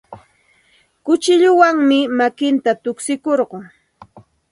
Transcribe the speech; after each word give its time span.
Kuchilluwanmi 1.05 1.99
makinta 2.17 2.71
tukshikurqun. 2.83 3.63